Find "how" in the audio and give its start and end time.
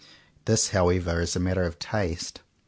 0.69-0.89